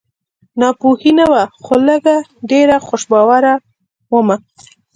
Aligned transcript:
ناپوهي 0.59 1.11
نه 1.19 1.25
وه 1.31 1.43
خو 1.63 1.73
لږ 1.87 2.03
ډېره 2.51 2.77
خوش 2.87 3.03
باوره 3.11 3.53
ومه 4.13 4.37